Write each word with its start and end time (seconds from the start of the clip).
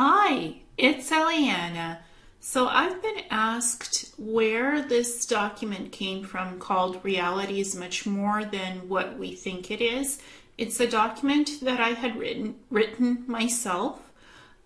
Hi, 0.00 0.60
it's 0.76 1.10
Eliana. 1.10 1.98
So 2.38 2.68
I've 2.68 3.02
been 3.02 3.24
asked 3.32 4.14
where 4.16 4.80
this 4.80 5.26
document 5.26 5.90
came 5.90 6.22
from 6.22 6.60
called 6.60 7.04
Reality 7.04 7.58
is 7.58 7.74
Much 7.74 8.06
More 8.06 8.44
Than 8.44 8.88
What 8.88 9.18
We 9.18 9.34
Think 9.34 9.72
It 9.72 9.80
Is. 9.80 10.20
It's 10.56 10.78
a 10.78 10.86
document 10.86 11.58
that 11.62 11.80
I 11.80 11.88
had 11.88 12.16
written 12.16 12.54
written 12.70 13.24
myself. 13.26 14.12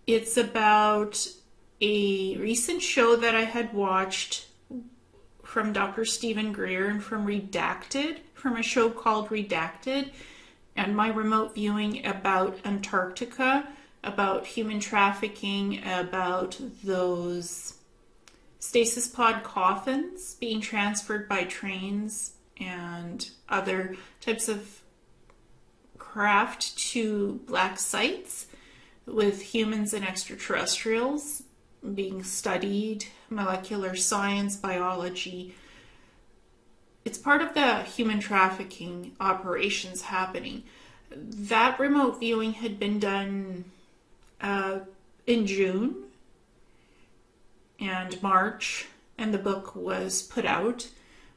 It's 0.07 0.37
about 0.37 1.27
a 1.81 2.37
recent 2.37 2.83
show 2.83 3.17
that 3.17 3.35
I 3.35 3.45
had 3.45 3.73
watched 3.73 4.49
from 5.43 5.73
Dr. 5.73 6.05
Steven 6.05 6.53
Greer 6.53 6.91
and 6.91 7.03
from 7.03 7.27
Redacted, 7.27 8.19
from 8.35 8.59
a 8.59 8.63
show 8.63 8.91
called 8.91 9.31
Redacted, 9.31 10.11
and 10.77 10.95
my 10.95 11.09
remote 11.09 11.55
viewing 11.55 12.05
about 12.05 12.59
Antarctica 12.67 13.67
about 14.05 14.47
human 14.47 14.81
trafficking, 14.81 15.83
about 15.85 16.59
those 16.83 17.75
stasis 18.59 19.09
pod 19.09 19.43
coffins 19.43 20.35
being 20.35 20.61
transferred 20.61 21.29
by 21.29 21.45
trains 21.45 22.33
and 22.59 23.31
other 23.49 23.97
types 24.21 24.49
of 24.49 24.81
craft 25.99 26.77
to 26.77 27.41
black 27.47 27.79
sites 27.79 28.47
with 29.07 29.41
humans 29.55 29.93
and 29.93 30.07
extraterrestrials 30.07 31.43
being 31.95 32.23
studied, 32.23 33.05
molecular 33.29 33.97
science, 33.97 34.57
biology. 34.57 35.55
It's 37.05 37.19
part 37.19 37.43
of 37.43 37.55
the 37.55 37.83
human 37.83 38.21
trafficking 38.21 39.17
operations 39.19 40.03
happening. 40.03 40.63
That 41.11 41.81
remote 41.81 42.21
viewing 42.21 42.53
had 42.53 42.79
been 42.79 43.01
done 43.01 43.65
uh, 44.43 44.81
in 45.27 45.47
June 45.47 46.05
and 47.81 48.23
March, 48.23 48.87
and 49.17 49.33
the 49.33 49.39
book 49.39 49.75
was 49.75 50.23
put 50.23 50.45
out 50.45 50.89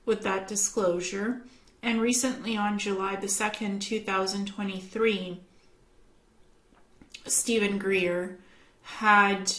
with 0.05 0.23
that 0.23 0.47
disclosure. 0.47 1.41
And 1.81 2.02
recently, 2.02 2.57
on 2.57 2.80
July 2.80 3.15
the 3.15 3.27
2nd, 3.27 3.81
2023, 3.81 5.39
Steven 7.25 7.77
Greer 7.77 8.38
had 8.81 9.53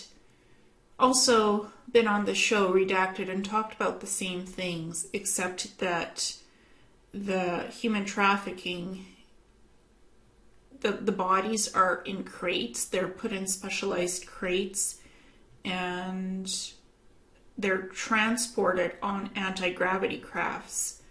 also 0.99 1.71
been 1.91 2.09
on 2.09 2.25
the 2.25 2.35
show 2.35 2.73
Redacted 2.73 3.29
and 3.29 3.45
talked 3.45 3.75
about 3.75 4.01
the 4.01 4.07
same 4.07 4.45
things, 4.45 5.07
except 5.13 5.79
that 5.79 6.37
the 7.13 7.65
human 7.71 8.05
trafficking 8.05 9.07
the, 10.87 10.93
the 10.93 11.13
bodies 11.13 11.75
are 11.75 12.03
in 12.05 12.23
crates. 12.23 12.85
They're 12.85 13.09
put 13.09 13.33
in 13.33 13.49
specialized 13.49 14.27
crates 14.27 15.01
and 15.65 16.49
they're 17.59 17.83
transported 17.89 18.93
on 19.03 19.31
anti 19.35 19.73
gravity 19.73 20.19
crafts 20.19 21.03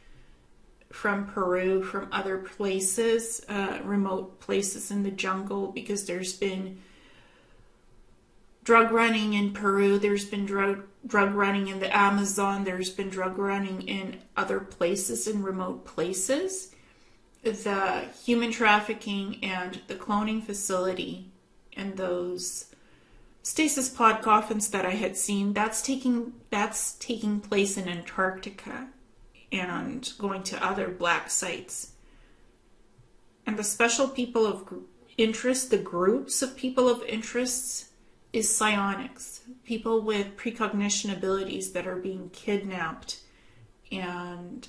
from 0.91 1.27
Peru, 1.27 1.83
from 1.83 2.07
other 2.13 2.37
places, 2.37 3.45
uh, 3.49 3.79
remote 3.83 4.39
places 4.39 4.91
in 4.91 5.03
the 5.03 5.11
jungle, 5.11 5.73
because 5.73 6.05
there's 6.05 6.31
been 6.31 6.79
drug 8.63 8.91
running 8.91 9.33
in 9.33 9.51
Peru, 9.51 9.99
there's 9.99 10.23
been 10.23 10.45
drug 10.45 10.83
drug 11.05 11.35
running 11.35 11.67
in 11.67 11.79
the 11.81 11.95
Amazon, 11.95 12.63
there's 12.63 12.91
been 12.91 13.09
drug 13.09 13.37
running 13.37 13.81
in 13.81 14.21
other 14.37 14.61
places 14.61 15.27
in 15.27 15.43
remote 15.43 15.85
places 15.85 16.74
the 17.45 18.05
human 18.23 18.51
trafficking 18.51 19.43
and 19.43 19.81
the 19.87 19.95
cloning 19.95 20.43
facility 20.43 21.29
and 21.75 21.95
those 21.95 22.73
stasis 23.43 23.89
pod 23.89 24.21
coffins 24.21 24.69
that 24.69 24.85
I 24.85 24.91
had 24.91 25.15
seen, 25.15 25.53
that's 25.53 25.81
taking 25.81 26.33
that's 26.49 26.93
taking 26.93 27.39
place 27.39 27.77
in 27.77 27.87
Antarctica 27.87 28.89
and 29.51 30.11
going 30.17 30.43
to 30.43 30.65
other 30.65 30.89
black 30.89 31.29
sites. 31.29 31.91
And 33.45 33.57
the 33.57 33.63
special 33.63 34.07
people 34.07 34.47
of 34.47 34.67
interest, 35.17 35.69
the 35.69 35.77
groups 35.77 36.41
of 36.41 36.57
people 36.57 36.89
of 36.89 37.03
interests 37.03 37.91
is 38.33 38.53
psionics, 38.53 39.41
people 39.63 40.01
with 40.01 40.35
precognition 40.35 41.13
abilities 41.13 41.71
that 41.73 41.87
are 41.87 41.95
being 41.95 42.29
kidnapped 42.31 43.19
and 43.91 44.67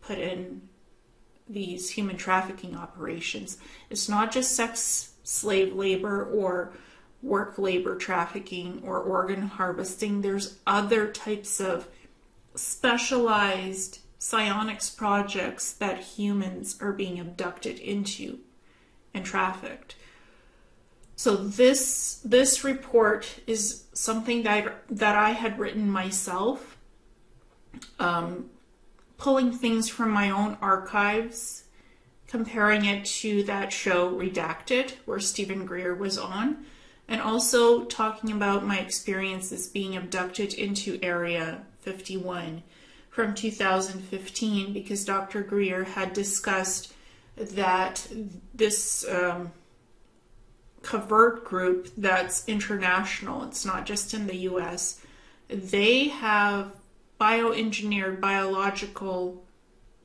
put 0.00 0.18
in 0.18 0.62
these 1.52 1.90
human 1.90 2.16
trafficking 2.16 2.76
operations. 2.76 3.58
It's 3.90 4.08
not 4.08 4.32
just 4.32 4.56
sex 4.56 5.12
slave 5.22 5.74
labor 5.74 6.24
or 6.24 6.72
work 7.22 7.58
labor 7.58 7.96
trafficking 7.96 8.82
or 8.84 8.98
organ 8.98 9.42
harvesting. 9.42 10.22
There's 10.22 10.58
other 10.66 11.10
types 11.10 11.60
of 11.60 11.88
specialized 12.54 14.00
psionics 14.18 14.90
projects 14.90 15.72
that 15.72 15.98
humans 15.98 16.78
are 16.80 16.92
being 16.92 17.18
abducted 17.18 17.78
into 17.78 18.38
and 19.14 19.24
trafficked. 19.24 19.96
So 21.16 21.36
this 21.36 22.20
this 22.24 22.64
report 22.64 23.40
is 23.46 23.84
something 23.92 24.42
that 24.42 24.82
that 24.90 25.16
I 25.16 25.30
had 25.30 25.58
written 25.58 25.90
myself. 25.90 26.76
Um, 27.98 28.50
pulling 29.22 29.52
things 29.52 29.88
from 29.88 30.10
my 30.10 30.30
own 30.30 30.58
archives, 30.60 31.62
comparing 32.26 32.84
it 32.84 33.04
to 33.04 33.44
that 33.44 33.72
show 33.72 34.10
Redacted, 34.10 34.94
where 35.04 35.20
Steven 35.20 35.64
Greer 35.64 35.94
was 35.94 36.18
on, 36.18 36.64
and 37.06 37.20
also 37.20 37.84
talking 37.84 38.32
about 38.32 38.66
my 38.66 38.80
experiences 38.80 39.68
being 39.68 39.96
abducted 39.96 40.52
into 40.54 40.98
Area 41.04 41.62
51 41.82 42.64
from 43.10 43.32
2015 43.32 44.72
because 44.72 45.04
Dr. 45.04 45.44
Greer 45.44 45.84
had 45.84 46.12
discussed 46.12 46.92
that 47.36 48.04
this 48.52 49.08
um, 49.08 49.52
covert 50.82 51.44
group 51.44 51.90
that's 51.96 52.48
international, 52.48 53.44
it's 53.44 53.64
not 53.64 53.86
just 53.86 54.14
in 54.14 54.26
the 54.26 54.38
US, 54.48 55.00
they 55.48 56.08
have 56.08 56.72
bioengineered 57.22 58.20
biological 58.20 59.44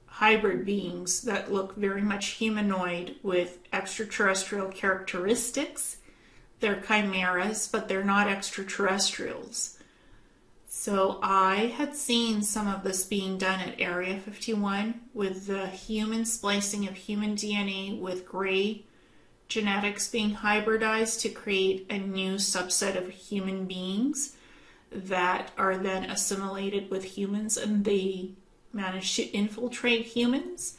hybrid 0.06 0.64
beings 0.64 1.24
that 1.24 1.52
look 1.52 1.76
very 1.76 2.04
much 2.04 2.28
humanoid 2.28 3.16
with 3.24 3.58
extraterrestrial 3.74 4.68
characteristics. 4.68 5.98
They're 6.60 6.80
chimeras, 6.80 7.68
but 7.68 7.88
they're 7.88 8.04
not 8.04 8.28
extraterrestrials. 8.28 9.80
So 10.68 11.18
I 11.24 11.74
had 11.76 11.96
seen 11.96 12.44
some 12.44 12.68
of 12.68 12.84
this 12.84 13.04
being 13.04 13.40
done 13.40 13.62
at 13.62 13.82
Area 13.82 14.20
51 14.20 15.02
with 15.16 15.48
the 15.48 15.66
human 15.66 16.24
splicing 16.24 16.88
of 16.88 16.94
human 16.94 17.36
DNA 17.36 18.00
with 18.00 18.28
gray 18.28 18.84
genetics 19.48 20.08
being 20.08 20.36
hybridized 20.36 21.22
to 21.22 21.30
create 21.30 21.88
a 21.90 21.98
new 21.98 22.36
subset 22.36 22.96
of 22.96 23.10
human 23.10 23.66
beings 23.66 24.37
that 24.92 25.52
are 25.58 25.78
then 25.78 26.10
assimilated 26.10 26.90
with 26.90 27.04
humans 27.04 27.58
and 27.58 27.86
they 27.86 28.32
manage 28.74 29.16
to 29.16 29.24
infiltrate 29.32 30.06
humans. 30.06 30.78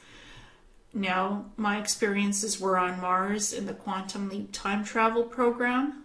Now, 0.95 1.47
my 1.57 1.79
experiences 1.79 2.61
were 2.61 2.79
on 2.79 3.01
Mars 3.01 3.53
in 3.53 3.67
the 3.67 3.75
Quantum 3.75 4.29
Leap 4.29 4.51
time 4.53 4.85
travel 4.85 5.23
program, 5.23 6.05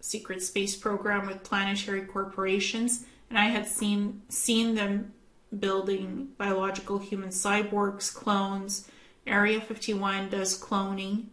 secret 0.00 0.42
space 0.42 0.76
program 0.76 1.26
with 1.26 1.42
planetary 1.42 2.02
corporations, 2.02 3.04
and 3.30 3.38
I 3.38 3.46
had 3.46 3.66
seen 3.66 4.22
seen 4.28 4.74
them 4.74 5.12
building 5.58 6.28
biological 6.36 6.98
human 6.98 7.30
cyborgs, 7.30 8.12
clones. 8.14 8.88
Area 9.26 9.60
51 9.60 10.30
does 10.30 10.60
cloning 10.60 11.26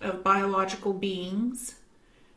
of 0.00 0.22
biological 0.22 0.92
beings 0.92 1.75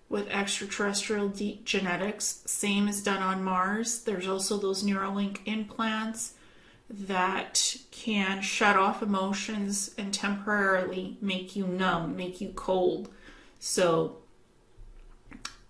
with 0.10 0.28
extraterrestrial 0.30 1.30
genetics. 1.64 2.42
Same 2.46 2.88
is 2.88 3.04
done 3.04 3.22
on 3.22 3.44
Mars. 3.44 4.02
There's 4.02 4.28
also 4.28 4.58
those 4.58 4.84
Neuralink 4.84 5.40
implants 5.46 6.34
that 6.90 7.78
can 7.92 8.42
shut 8.42 8.76
off 8.76 9.04
emotions 9.04 9.92
and 9.98 10.12
temporarily 10.12 11.18
make 11.22 11.56
you 11.56 11.68
numb, 11.68 12.18
make 12.18 12.42
you 12.42 12.50
cold. 12.56 13.10
So 13.60 14.18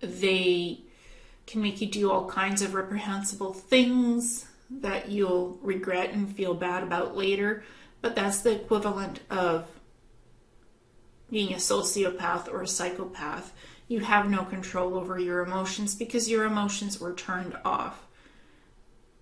they 0.00 0.80
can 1.46 1.60
make 1.60 1.82
you 1.82 1.88
do 1.88 2.10
all 2.10 2.26
kinds 2.26 2.62
of 2.62 2.74
reprehensible 2.74 3.52
things 3.52 4.46
that 4.70 5.10
you'll 5.10 5.58
regret 5.62 6.10
and 6.10 6.34
feel 6.34 6.54
bad 6.54 6.82
about 6.82 7.14
later. 7.14 7.62
But 8.00 8.14
that's 8.14 8.40
the 8.40 8.52
equivalent 8.52 9.20
of 9.28 9.66
being 11.30 11.52
a 11.52 11.56
sociopath 11.56 12.48
or 12.48 12.62
a 12.62 12.68
psychopath 12.68 13.52
you 13.90 13.98
have 13.98 14.30
no 14.30 14.44
control 14.44 14.96
over 14.96 15.18
your 15.18 15.40
emotions 15.40 15.96
because 15.96 16.30
your 16.30 16.44
emotions 16.44 17.00
were 17.00 17.12
turned 17.12 17.56
off. 17.64 18.06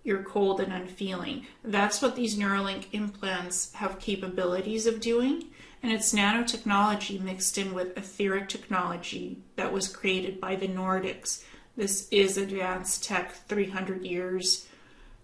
You're 0.05 0.23
cold 0.23 0.61
and 0.61 0.71
unfeeling. 0.71 1.47
That's 1.65 2.03
what 2.03 2.15
these 2.15 2.37
Neuralink 2.37 2.85
implants 2.93 3.73
have 3.73 3.99
capabilities 3.99 4.87
of 4.87 5.01
doing. 5.01 5.45
And 5.83 5.91
it's 5.91 6.13
nanotechnology 6.13 7.19
mixed 7.19 7.57
in 7.57 7.73
with 7.73 7.97
etheric 7.97 8.51
technology 8.51 9.39
that 9.57 9.73
was 9.73 9.89
created 9.89 10.39
by 10.39 10.55
the 10.55 10.69
Nordics. 10.69 11.45
This 11.75 12.07
is 12.11 12.37
advanced 12.37 13.03
tech 13.03 13.33
300 13.49 14.05
years 14.05 14.69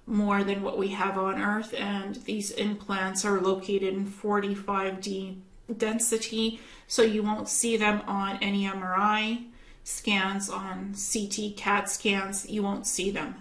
more 0.07 0.43
than 0.43 0.63
what 0.63 0.79
we 0.79 0.89
have 0.89 1.19
on 1.19 1.41
Earth, 1.41 1.75
and 1.77 2.17
these 2.25 2.51
implants 2.51 3.27
are 3.27 3.41
located 3.41 3.93
in 3.95 4.07
45D 4.07 5.37
density, 5.77 6.61
so 6.87 7.03
you 7.03 7.23
won't 7.23 7.49
see 7.49 7.77
them 7.77 8.03
on 8.07 8.39
any 8.43 8.65
MRI 8.65 9.45
scans, 9.85 10.49
on 10.49 10.95
CT, 10.95 11.57
CAT 11.57 11.91
scans, 11.91 12.49
you 12.49 12.63
won't 12.63 12.87
see 12.87 13.11
them. 13.11 13.37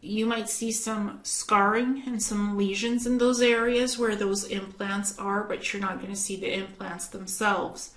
You 0.00 0.26
might 0.26 0.48
see 0.48 0.70
some 0.70 1.20
scarring 1.24 2.04
and 2.06 2.22
some 2.22 2.56
lesions 2.56 3.06
in 3.06 3.18
those 3.18 3.40
areas 3.40 3.98
where 3.98 4.14
those 4.14 4.44
implants 4.44 5.18
are, 5.18 5.42
but 5.42 5.72
you're 5.72 5.82
not 5.82 5.98
going 5.98 6.12
to 6.12 6.20
see 6.20 6.36
the 6.36 6.54
implants 6.54 7.08
themselves. 7.08 7.94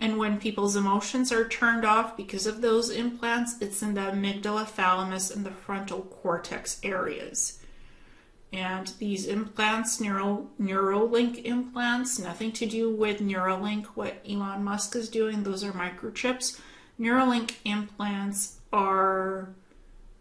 And 0.00 0.18
when 0.18 0.38
people's 0.38 0.76
emotions 0.76 1.32
are 1.32 1.48
turned 1.48 1.84
off 1.84 2.16
because 2.16 2.46
of 2.46 2.60
those 2.60 2.90
implants, 2.90 3.56
it's 3.60 3.82
in 3.82 3.94
the 3.94 4.02
amygdala, 4.02 4.66
thalamus, 4.66 5.30
and 5.30 5.44
the 5.46 5.50
frontal 5.50 6.02
cortex 6.02 6.78
areas. 6.82 7.60
And 8.52 8.88
these 8.98 9.26
implants, 9.26 10.00
neural 10.00 10.50
Neuralink 10.60 11.44
implants, 11.44 12.18
nothing 12.18 12.52
to 12.52 12.66
do 12.66 12.90
with 12.90 13.20
Neuralink, 13.20 13.86
what 13.88 14.22
Elon 14.28 14.64
Musk 14.64 14.96
is 14.96 15.10
doing. 15.10 15.42
Those 15.42 15.62
are 15.62 15.72
microchips. 15.72 16.58
Neuralink 16.98 17.56
implants 17.64 18.58
are 18.72 19.50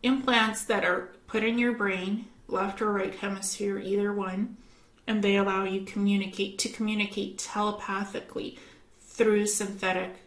implants 0.03 0.65
that 0.65 0.83
are 0.83 1.13
put 1.27 1.43
in 1.43 1.57
your 1.57 1.71
brain, 1.73 2.25
left 2.47 2.81
or 2.81 2.91
right 2.91 3.15
hemisphere, 3.15 3.79
either 3.79 4.13
one, 4.13 4.57
and 5.05 5.23
they 5.23 5.37
allow 5.37 5.63
you 5.63 5.81
communicate 5.81 6.57
to 6.59 6.69
communicate 6.69 7.37
telepathically 7.37 8.57
through 9.01 9.47
synthetic 9.47 10.17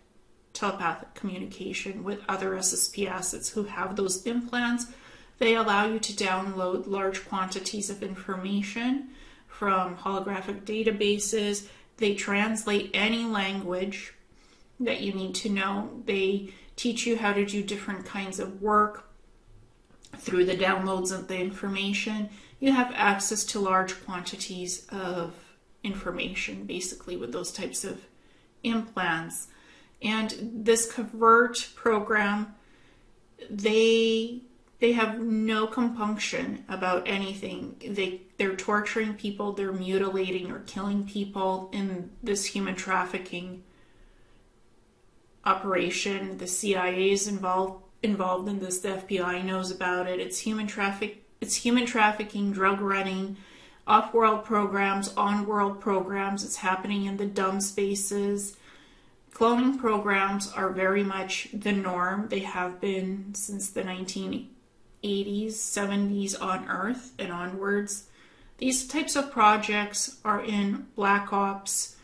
telepathic 0.52 1.14
communication 1.14 2.02
with 2.02 2.20
other 2.29 2.50
SSP 2.52 3.08
assets 3.08 3.50
who 3.50 3.64
have 3.64 3.97
those 3.97 4.26
implants. 4.26 4.87
They 5.40 5.54
allow 5.54 5.87
you 5.87 5.98
to 5.98 6.12
download 6.12 6.87
large 6.87 7.26
quantities 7.26 7.88
of 7.88 8.02
information 8.02 9.08
from 9.48 9.96
holographic 9.96 10.64
databases. 10.64 11.66
They 11.96 12.14
translate 12.14 12.90
any 12.92 13.25
language 13.25 14.12
that 14.78 15.00
you 15.00 15.14
need 15.14 15.34
to 15.37 15.48
know. 15.48 16.02
They 16.04 16.52
teach 16.76 17.06
you 17.06 17.16
how 17.16 17.32
to 17.32 17.46
do 17.46 17.62
different 17.62 18.04
kinds 18.04 18.38
of 18.38 18.60
work 18.60 19.10
through 20.19 20.44
the 20.44 20.56
downloads 20.56 21.10
of 21.10 21.26
the 21.26 21.38
information. 21.38 22.28
You 22.58 22.72
have 22.72 22.92
access 22.94 23.42
to 23.44 23.60
large 23.60 24.04
quantities 24.04 24.87
of 24.90 25.32
information 25.82 26.64
basically 26.64 27.16
with 27.16 27.32
those 27.32 27.50
types 27.50 27.82
of 27.82 28.02
implants. 28.62 29.48
And 30.02 30.34
this 30.66 30.92
convert 30.92 31.70
program, 31.75 32.54
they 33.48 34.42
they 34.81 34.93
have 34.93 35.21
no 35.21 35.67
compunction 35.67 36.65
about 36.69 37.06
anything. 37.06 37.77
They 37.87 38.23
they're 38.38 38.56
torturing 38.56 39.15
people, 39.15 39.53
they're 39.53 39.73
mutilating 39.73 40.50
or 40.50 40.61
killing 40.61 41.06
people 41.06 41.69
in 41.73 42.11
this 42.23 42.47
human 42.47 42.75
trafficking 42.75 43.62
operation. 45.44 46.38
The 46.38 46.47
CIA 46.47 47.12
is 47.12 47.29
involved 47.29 47.85
involved 48.03 48.49
in 48.49 48.59
this. 48.59 48.81
The 48.81 48.88
FBI 48.88 49.44
knows 49.44 49.71
about 49.71 50.09
it. 50.09 50.19
It's 50.19 50.38
human 50.38 50.67
traffic. 50.67 51.23
It's 51.43 51.56
human 51.56 51.85
trafficking, 51.85 52.53
drug 52.53 52.81
running, 52.81 53.37
off-world 53.87 54.44
programs, 54.44 55.15
on-world 55.17 55.81
programs. 55.81 56.44
It's 56.44 56.56
happening 56.56 57.05
in 57.05 57.19
the 57.19 57.26
dumb 57.26 57.61
spaces. 57.61 58.56
Cloning 59.35 59.79
programs 59.79 60.50
are 60.53 60.71
very 60.71 61.03
much 61.03 61.49
the 61.53 61.73
norm. 61.73 62.29
They 62.29 62.41
have 62.41 62.81
been 62.81 63.35
since 63.35 63.71
the 63.71 63.85
1980s, 65.02 65.52
70s 65.52 66.41
on 66.41 66.69
Earth 66.69 67.12
and 67.19 67.32
onwards. 67.32 68.05
These 68.58 68.87
types 68.87 69.17
of 69.17 69.31
projects 69.31 70.19
are 70.25 70.44
in 70.44 70.87
black 70.94 71.32
ops, 71.32 71.97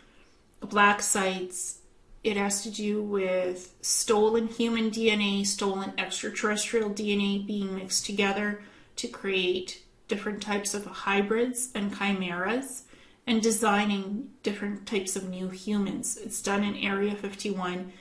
black 0.61 1.03
sites, 1.03 1.79
it 2.27 2.37
has 2.37 2.65
to 2.65 2.71
do 2.73 3.05
with 3.05 3.73
stolen 3.83 4.49
human 4.49 4.91
DNA, 4.91 5.47
stolen 5.47 5.93
extraterrestrial 5.97 6.91
DNA 6.91 7.47
being 7.47 7.77
mixed 7.77 8.05
together 8.05 8.63
to 8.97 9.07
create 9.07 9.85
different 10.09 10.43
types 10.43 10.75
of 10.75 10.87
hybrids 10.87 11.71
and 11.73 11.97
chimeras 11.97 12.83
and 13.29 13.41
designing 13.41 14.31
different 14.43 14.87
types 14.87 15.15
of 15.15 15.29
new 15.29 15.51
humans. 15.51 16.17
It's 16.17 16.43
done 16.43 16.65
in 16.65 16.75
Area 16.75 17.15
51 17.15 17.93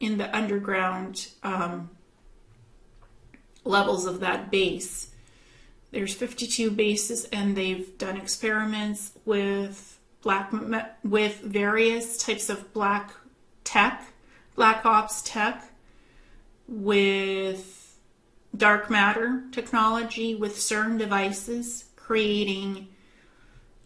in 0.00 0.16
the 0.16 0.34
underground 0.34 1.28
um, 1.42 1.90
levels 3.64 4.06
of 4.06 4.20
that 4.20 4.50
base. 4.50 5.10
There's 5.90 6.14
52 6.14 6.70
bases, 6.70 7.24
and 7.26 7.56
they've 7.56 7.96
done 7.98 8.16
experiments 8.16 9.12
with 9.24 9.98
black 10.22 10.52
with 11.04 11.40
various 11.40 12.16
types 12.16 12.48
of 12.48 12.72
black 12.72 13.12
tech, 13.62 14.02
Black 14.56 14.84
Ops 14.86 15.22
tech, 15.22 15.70
with 16.66 17.96
dark 18.56 18.90
matter 18.90 19.44
technology, 19.52 20.34
with 20.34 20.56
CERN 20.56 20.98
devices, 20.98 21.84
creating 21.96 22.88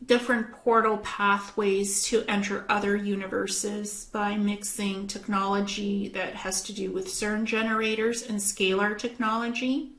different 0.04 0.52
portal 0.52 0.98
pathways 0.98 2.02
to 2.04 2.24
enter 2.28 2.64
other 2.68 2.96
universes 2.96 4.08
by 4.12 4.36
mixing 4.36 5.06
technology 5.06 6.08
that 6.08 6.34
has 6.34 6.62
to 6.62 6.72
do 6.72 6.90
with 6.90 7.08
CERN 7.08 7.44
generators 7.44 8.22
and 8.22 8.38
scalar 8.38 8.96
technology, 8.96 9.90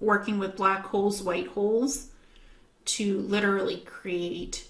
working 0.00 0.38
with 0.38 0.56
black 0.56 0.86
holes, 0.86 1.22
white 1.22 1.48
holes, 1.48 2.08
to 2.86 3.20
literally 3.20 3.78
create 3.78 4.66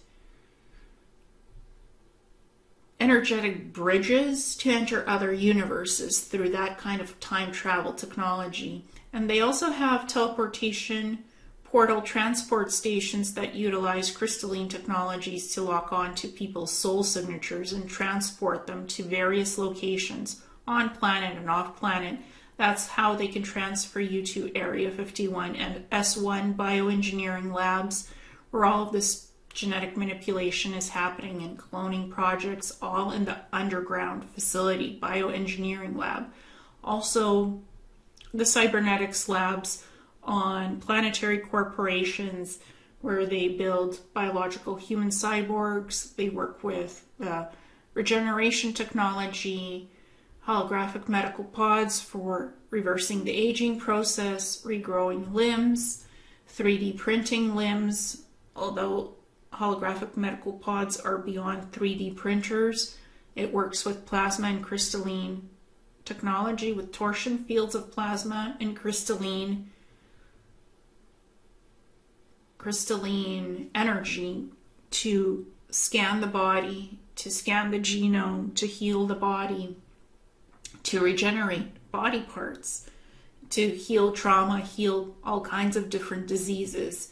energetic 3.00 3.72
bridges 3.72 4.56
to 4.56 4.70
enter 4.70 5.08
other 5.08 5.32
universes 5.32 6.20
through 6.20 6.48
that 6.48 6.78
kind 6.78 7.00
of 7.00 7.18
time 7.20 7.52
travel 7.52 7.92
technology. 7.92 8.84
And 9.12 9.28
they 9.28 9.40
also 9.40 9.70
have 9.70 10.06
teleportation 10.06 11.24
portal 11.74 12.00
transport 12.00 12.70
stations 12.70 13.34
that 13.34 13.56
utilize 13.56 14.08
crystalline 14.08 14.68
technologies 14.68 15.52
to 15.52 15.60
lock 15.60 15.92
on 15.92 16.14
to 16.14 16.28
people's 16.28 16.70
soul 16.70 17.02
signatures 17.02 17.72
and 17.72 17.90
transport 17.90 18.64
them 18.68 18.86
to 18.86 19.02
various 19.02 19.58
locations 19.58 20.40
on 20.68 20.88
planet 20.88 21.36
and 21.36 21.50
off 21.50 21.76
planet. 21.76 22.16
That's 22.56 22.86
how 22.86 23.16
they 23.16 23.26
can 23.26 23.42
transfer 23.42 23.98
you 23.98 24.24
to 24.24 24.56
Area 24.56 24.88
51 24.88 25.56
and 25.56 25.90
S1 25.90 26.54
bioengineering 26.54 27.52
labs, 27.52 28.08
where 28.52 28.64
all 28.64 28.86
of 28.86 28.92
this 28.92 29.32
genetic 29.52 29.96
manipulation 29.96 30.74
is 30.74 30.90
happening 30.90 31.40
in 31.40 31.56
cloning 31.56 32.08
projects, 32.08 32.78
all 32.80 33.10
in 33.10 33.24
the 33.24 33.38
underground 33.52 34.30
facility, 34.30 34.96
bioengineering 35.02 35.96
lab. 35.96 36.26
Also, 36.84 37.60
the 38.32 38.46
cybernetics 38.46 39.28
labs 39.28 39.82
on 40.24 40.80
planetary 40.80 41.38
corporations 41.38 42.58
where 43.00 43.26
they 43.26 43.48
build 43.48 44.00
biological 44.14 44.76
human 44.76 45.08
cyborgs. 45.08 46.14
They 46.16 46.30
work 46.30 46.64
with 46.64 47.04
regeneration 47.92 48.72
technology, 48.72 49.90
holographic 50.46 51.08
medical 51.08 51.44
pods 51.44 52.00
for 52.00 52.54
reversing 52.70 53.24
the 53.24 53.32
aging 53.32 53.78
process, 53.78 54.62
regrowing 54.62 55.32
limbs, 55.32 56.06
3D 56.56 56.96
printing 56.96 57.54
limbs, 57.54 58.24
although 58.56 59.14
holographic 59.52 60.16
medical 60.16 60.54
pods 60.54 60.98
are 60.98 61.18
beyond 61.18 61.70
3D 61.72 62.16
printers. 62.16 62.96
It 63.36 63.52
works 63.52 63.84
with 63.84 64.06
plasma 64.06 64.48
and 64.48 64.62
crystalline 64.62 65.48
technology 66.04 66.72
with 66.72 66.92
torsion 66.92 67.44
fields 67.44 67.74
of 67.74 67.90
plasma 67.90 68.56
and 68.60 68.76
crystalline 68.76 69.70
crystalline 72.64 73.68
energy 73.74 74.46
to 74.90 75.46
scan 75.68 76.22
the 76.22 76.26
body, 76.26 76.98
to 77.14 77.30
scan 77.30 77.70
the 77.70 77.78
genome, 77.78 78.54
to 78.54 78.66
heal 78.66 79.06
the 79.06 79.14
body, 79.14 79.76
to 80.82 80.98
regenerate 80.98 81.90
body 81.92 82.22
parts, 82.22 82.88
to 83.50 83.68
heal 83.68 84.12
trauma, 84.12 84.60
heal 84.60 85.14
all 85.22 85.42
kinds 85.42 85.76
of 85.76 85.90
different 85.90 86.26
diseases 86.26 87.10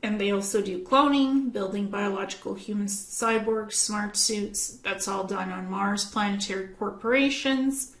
and 0.00 0.20
they 0.20 0.30
also 0.30 0.62
do 0.62 0.84
cloning, 0.84 1.50
building 1.50 1.88
biological 1.88 2.54
human 2.54 2.86
cyborgs, 2.86 3.72
smart 3.72 4.18
suits. 4.18 4.68
That's 4.68 5.08
all 5.08 5.24
done 5.24 5.50
on 5.50 5.68
Mars 5.70 6.04
planetary 6.04 6.68
corporations. 6.68 7.96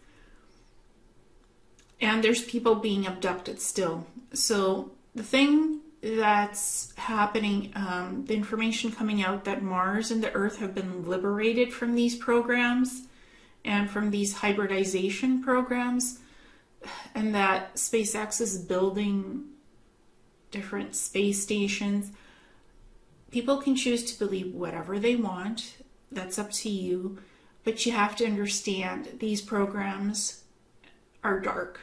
And 2.02 2.22
there's 2.22 2.44
people 2.44 2.74
being 2.74 3.06
abducted 3.06 3.58
still. 3.58 4.06
So 4.34 4.92
the 5.14 5.22
thing 5.22 5.80
that's 6.04 6.92
happening, 6.96 7.72
um, 7.74 8.24
the 8.26 8.34
information 8.34 8.92
coming 8.92 9.22
out 9.22 9.44
that 9.44 9.62
Mars 9.62 10.10
and 10.10 10.22
the 10.22 10.32
Earth 10.34 10.58
have 10.58 10.74
been 10.74 11.08
liberated 11.08 11.72
from 11.72 11.94
these 11.94 12.14
programs 12.14 13.04
and 13.64 13.88
from 13.88 14.10
these 14.10 14.34
hybridization 14.34 15.42
programs, 15.42 16.18
and 17.14 17.34
that 17.34 17.76
SpaceX 17.76 18.42
is 18.42 18.58
building 18.58 19.44
different 20.50 20.94
space 20.94 21.42
stations. 21.42 22.12
People 23.30 23.56
can 23.56 23.74
choose 23.74 24.04
to 24.04 24.18
believe 24.18 24.52
whatever 24.54 24.98
they 24.98 25.16
want, 25.16 25.78
that's 26.12 26.38
up 26.38 26.50
to 26.52 26.68
you, 26.68 27.18
but 27.64 27.86
you 27.86 27.92
have 27.92 28.14
to 28.16 28.26
understand 28.26 29.08
these 29.20 29.40
programs 29.40 30.44
are 31.24 31.40
dark 31.40 31.80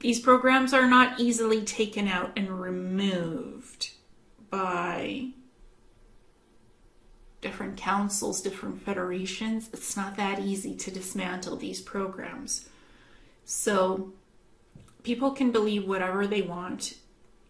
these 0.00 0.20
programs 0.20 0.72
are 0.72 0.88
not 0.88 1.20
easily 1.20 1.62
taken 1.62 2.08
out 2.08 2.32
and 2.36 2.60
removed 2.60 3.90
by 4.50 5.28
different 7.40 7.76
councils, 7.76 8.40
different 8.40 8.82
federations. 8.82 9.68
It's 9.72 9.96
not 9.96 10.16
that 10.16 10.40
easy 10.40 10.74
to 10.76 10.90
dismantle 10.90 11.56
these 11.56 11.80
programs. 11.80 12.68
So 13.44 14.12
people 15.02 15.32
can 15.32 15.50
believe 15.50 15.86
whatever 15.86 16.26
they 16.26 16.42
want. 16.42 16.94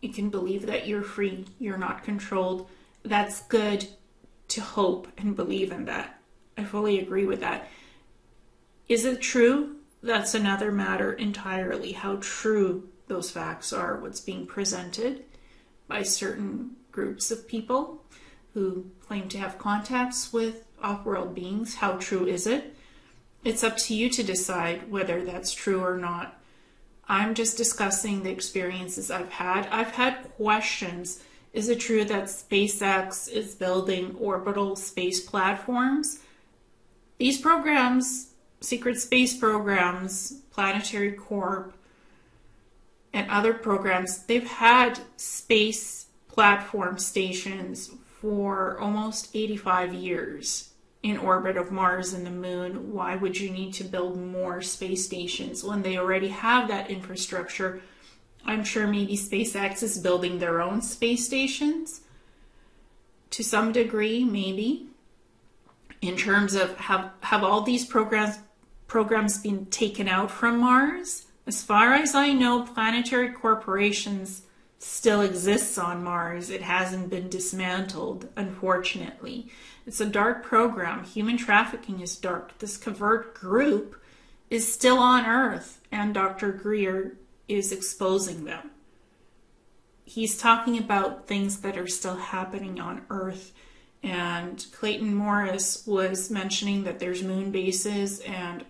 You 0.00 0.08
can 0.08 0.30
believe 0.30 0.66
that 0.66 0.86
you're 0.88 1.02
free, 1.02 1.46
you're 1.60 1.78
not 1.78 2.02
controlled. 2.02 2.68
That's 3.04 3.42
good 3.42 3.86
to 4.48 4.60
hope 4.60 5.08
and 5.16 5.36
believe 5.36 5.70
in 5.72 5.84
that. 5.84 6.18
I 6.56 6.64
fully 6.64 6.98
agree 6.98 7.26
with 7.26 7.40
that. 7.40 7.68
Is 8.88 9.04
it 9.04 9.20
true? 9.20 9.76
That's 10.02 10.34
another 10.34 10.72
matter 10.72 11.12
entirely 11.12 11.92
how 11.92 12.18
true 12.20 12.88
those 13.06 13.30
facts 13.30 13.72
are, 13.72 13.98
what's 13.98 14.20
being 14.20 14.46
presented 14.46 15.24
by 15.86 16.02
certain 16.02 16.76
groups 16.90 17.30
of 17.30 17.46
people 17.46 18.04
who 18.54 18.90
claim 19.00 19.28
to 19.28 19.38
have 19.38 19.58
contacts 19.58 20.32
with 20.32 20.64
off 20.82 21.04
world 21.04 21.34
beings. 21.34 21.76
How 21.76 21.92
true 21.92 22.26
is 22.26 22.46
it? 22.46 22.74
It's 23.44 23.64
up 23.64 23.76
to 23.78 23.94
you 23.94 24.08
to 24.10 24.22
decide 24.22 24.90
whether 24.90 25.24
that's 25.24 25.52
true 25.52 25.80
or 25.80 25.96
not. 25.96 26.38
I'm 27.08 27.34
just 27.34 27.56
discussing 27.56 28.22
the 28.22 28.30
experiences 28.30 29.10
I've 29.10 29.30
had. 29.30 29.66
I've 29.68 29.92
had 29.92 30.30
questions. 30.36 31.22
Is 31.52 31.68
it 31.68 31.80
true 31.80 32.04
that 32.04 32.24
SpaceX 32.24 33.30
is 33.30 33.54
building 33.54 34.16
orbital 34.18 34.76
space 34.76 35.20
platforms? 35.20 36.20
These 37.18 37.40
programs 37.40 38.31
secret 38.62 38.98
space 38.98 39.36
programs, 39.36 40.40
Planetary 40.52 41.12
Corp, 41.12 41.74
and 43.12 43.30
other 43.30 43.52
programs, 43.52 44.24
they've 44.24 44.46
had 44.46 44.98
space 45.16 46.06
platform 46.28 46.98
stations 46.98 47.90
for 48.20 48.78
almost 48.78 49.34
85 49.34 49.92
years 49.92 50.70
in 51.02 51.18
orbit 51.18 51.56
of 51.56 51.72
Mars 51.72 52.12
and 52.12 52.24
the 52.24 52.30
moon. 52.30 52.92
Why 52.92 53.16
would 53.16 53.38
you 53.38 53.50
need 53.50 53.74
to 53.74 53.84
build 53.84 54.18
more 54.18 54.62
space 54.62 55.04
stations 55.04 55.64
when 55.64 55.82
they 55.82 55.98
already 55.98 56.28
have 56.28 56.68
that 56.68 56.88
infrastructure? 56.88 57.82
I'm 58.44 58.64
sure 58.64 58.86
maybe 58.86 59.16
SpaceX 59.16 59.82
is 59.82 59.98
building 59.98 60.38
their 60.38 60.62
own 60.62 60.80
space 60.80 61.26
stations 61.26 62.02
to 63.30 63.42
some 63.42 63.72
degree, 63.72 64.24
maybe. 64.24 64.86
In 66.00 66.16
terms 66.16 66.54
of 66.54 66.76
have 66.78 67.12
have 67.20 67.44
all 67.44 67.62
these 67.62 67.84
programs 67.84 68.38
programs 68.92 69.38
been 69.38 69.64
taken 69.64 70.06
out 70.06 70.30
from 70.30 70.58
Mars. 70.58 71.24
As 71.46 71.62
far 71.62 71.94
as 71.94 72.14
I 72.14 72.34
know, 72.34 72.60
Planetary 72.60 73.30
Corporations 73.30 74.42
still 74.78 75.22
exists 75.22 75.78
on 75.78 76.04
Mars. 76.04 76.50
It 76.50 76.60
hasn't 76.60 77.08
been 77.08 77.30
dismantled, 77.30 78.28
unfortunately. 78.36 79.48
It's 79.86 80.02
a 80.02 80.04
dark 80.04 80.44
program. 80.44 81.04
Human 81.04 81.38
trafficking 81.38 82.00
is 82.00 82.18
dark. 82.18 82.58
This 82.58 82.76
covert 82.76 83.32
group 83.32 83.98
is 84.50 84.70
still 84.70 84.98
on 84.98 85.24
Earth, 85.24 85.80
and 85.90 86.12
Dr. 86.12 86.52
Greer 86.52 87.16
is 87.48 87.72
exposing 87.72 88.44
them. 88.44 88.72
He's 90.04 90.36
talking 90.36 90.76
about 90.76 91.26
things 91.26 91.62
that 91.62 91.78
are 91.78 91.88
still 91.88 92.16
happening 92.16 92.78
on 92.78 93.06
Earth. 93.08 93.52
And 94.02 94.66
Clayton 94.72 95.14
Morris 95.14 95.86
was 95.86 96.30
mentioning 96.30 96.84
that 96.84 96.98
there's 96.98 97.22
moon 97.22 97.50
bases 97.52 98.20
and 98.20 98.66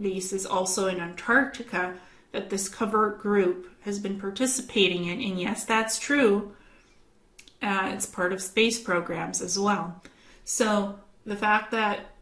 bases 0.00 0.46
also 0.46 0.88
in 0.88 1.00
Antarctica 1.00 1.94
that 2.32 2.50
this 2.50 2.68
covert 2.68 3.20
group 3.20 3.68
has 3.82 3.98
been 3.98 4.18
participating 4.18 5.06
in. 5.06 5.20
And 5.20 5.40
yes, 5.40 5.64
that's 5.64 5.98
true. 5.98 6.54
Uh, 7.60 7.90
it's 7.92 8.06
part 8.06 8.32
of 8.32 8.42
space 8.42 8.80
programs 8.80 9.40
as 9.40 9.58
well. 9.58 10.02
So 10.44 10.98
the 11.24 11.36
fact 11.36 11.70
that 11.70 12.12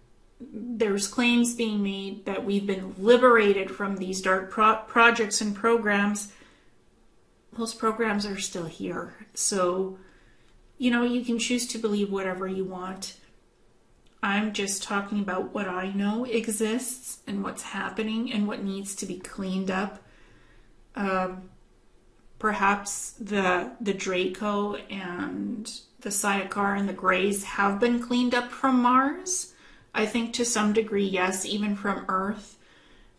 there's 0.40 1.06
claims 1.06 1.54
being 1.54 1.82
made 1.82 2.24
that 2.24 2.44
we've 2.44 2.66
been 2.66 2.94
liberated 2.98 3.70
from 3.70 3.96
these 3.96 4.20
dark 4.22 4.50
pro- 4.50 4.82
projects 4.86 5.40
and 5.40 5.54
programs, 5.54 6.32
those 7.52 7.74
programs 7.74 8.26
are 8.26 8.38
still 8.38 8.66
here. 8.66 9.14
So, 9.34 9.98
you 10.78 10.90
know, 10.90 11.02
you 11.02 11.24
can 11.24 11.38
choose 11.38 11.66
to 11.68 11.78
believe 11.78 12.10
whatever 12.10 12.46
you 12.46 12.64
want. 12.64 13.16
I'm 14.22 14.52
just 14.52 14.82
talking 14.82 15.20
about 15.20 15.54
what 15.54 15.66
I 15.66 15.92
know 15.92 16.24
exists 16.24 17.20
and 17.26 17.42
what's 17.42 17.62
happening 17.62 18.32
and 18.32 18.46
what 18.46 18.62
needs 18.62 18.94
to 18.96 19.06
be 19.06 19.18
cleaned 19.18 19.70
up. 19.70 20.02
Um, 20.94 21.48
perhaps 22.38 23.12
the 23.12 23.72
the 23.80 23.94
Draco 23.94 24.74
and 24.74 25.70
the 26.00 26.10
Sayakar 26.10 26.78
and 26.78 26.88
the 26.88 26.94
Greys 26.94 27.44
have 27.44 27.80
been 27.80 28.02
cleaned 28.02 28.34
up 28.34 28.50
from 28.50 28.82
Mars. 28.82 29.54
I 29.94 30.06
think 30.06 30.34
to 30.34 30.44
some 30.44 30.72
degree, 30.72 31.06
yes, 31.06 31.44
even 31.46 31.74
from 31.74 32.04
Earth. 32.08 32.58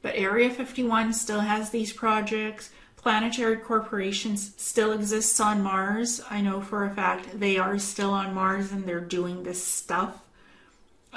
But 0.01 0.15
Area 0.15 0.49
51 0.49 1.13
still 1.13 1.41
has 1.41 1.69
these 1.69 1.93
projects. 1.93 2.71
Planetary 2.95 3.57
corporations 3.57 4.53
still 4.57 4.91
exists 4.91 5.39
on 5.39 5.61
Mars. 5.61 6.21
I 6.29 6.41
know 6.41 6.61
for 6.61 6.85
a 6.85 6.91
fact 6.91 7.39
they 7.39 7.57
are 7.57 7.79
still 7.79 8.11
on 8.11 8.33
Mars 8.33 8.71
and 8.71 8.85
they're 8.85 8.99
doing 8.99 9.43
this 9.43 9.63
stuff 9.63 10.21